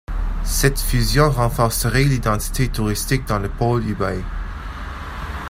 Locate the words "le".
3.37-3.49